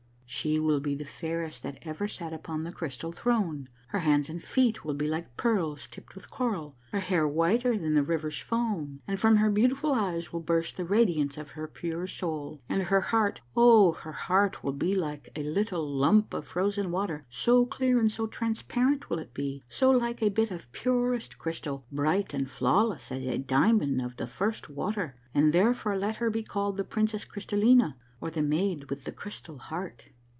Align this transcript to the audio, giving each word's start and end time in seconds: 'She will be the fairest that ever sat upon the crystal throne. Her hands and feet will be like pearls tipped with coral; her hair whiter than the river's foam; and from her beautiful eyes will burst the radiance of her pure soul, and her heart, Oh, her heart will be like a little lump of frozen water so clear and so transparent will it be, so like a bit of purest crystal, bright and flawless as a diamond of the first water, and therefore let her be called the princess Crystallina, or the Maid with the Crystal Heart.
'She 0.33 0.57
will 0.57 0.79
be 0.79 0.95
the 0.95 1.03
fairest 1.03 1.61
that 1.61 1.77
ever 1.81 2.07
sat 2.07 2.31
upon 2.31 2.63
the 2.63 2.71
crystal 2.71 3.11
throne. 3.11 3.67
Her 3.89 3.99
hands 3.99 4.29
and 4.29 4.41
feet 4.41 4.85
will 4.85 4.93
be 4.93 5.05
like 5.05 5.35
pearls 5.35 5.87
tipped 5.91 6.15
with 6.15 6.31
coral; 6.31 6.77
her 6.93 7.01
hair 7.01 7.27
whiter 7.27 7.77
than 7.77 7.95
the 7.95 8.01
river's 8.01 8.39
foam; 8.39 9.01
and 9.05 9.19
from 9.19 9.35
her 9.35 9.51
beautiful 9.51 9.91
eyes 9.91 10.31
will 10.31 10.39
burst 10.39 10.77
the 10.77 10.85
radiance 10.85 11.37
of 11.37 11.51
her 11.51 11.67
pure 11.67 12.07
soul, 12.07 12.61
and 12.69 12.83
her 12.83 13.01
heart, 13.01 13.41
Oh, 13.57 13.91
her 13.91 14.13
heart 14.13 14.63
will 14.63 14.71
be 14.71 14.95
like 14.95 15.27
a 15.35 15.43
little 15.43 15.85
lump 15.85 16.33
of 16.33 16.47
frozen 16.47 16.91
water 16.91 17.25
so 17.29 17.65
clear 17.65 17.99
and 17.99 18.11
so 18.11 18.25
transparent 18.25 19.09
will 19.09 19.19
it 19.19 19.33
be, 19.33 19.63
so 19.67 19.91
like 19.91 20.23
a 20.23 20.29
bit 20.29 20.49
of 20.49 20.71
purest 20.71 21.37
crystal, 21.39 21.85
bright 21.91 22.33
and 22.33 22.49
flawless 22.49 23.11
as 23.11 23.23
a 23.25 23.37
diamond 23.37 24.01
of 24.01 24.15
the 24.15 24.27
first 24.27 24.69
water, 24.69 25.17
and 25.35 25.51
therefore 25.51 25.97
let 25.97 26.15
her 26.15 26.29
be 26.29 26.41
called 26.41 26.77
the 26.77 26.85
princess 26.85 27.25
Crystallina, 27.25 27.95
or 28.21 28.31
the 28.31 28.41
Maid 28.41 28.89
with 28.89 29.03
the 29.03 29.11
Crystal 29.11 29.57
Heart. 29.57 30.05